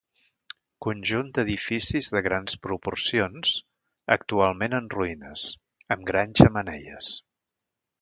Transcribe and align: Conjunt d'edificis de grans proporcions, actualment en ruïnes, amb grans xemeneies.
Conjunt 0.85 1.29
d'edificis 1.37 2.09
de 2.15 2.23
grans 2.29 2.57
proporcions, 2.65 3.53
actualment 4.19 4.77
en 4.81 4.91
ruïnes, 4.97 5.47
amb 5.97 6.11
grans 6.13 6.47
xemeneies. 6.47 7.17